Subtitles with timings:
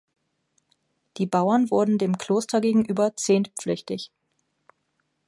[1.17, 4.11] Die Bauern wurden dem Kloster gegenüber zehntpflichtig.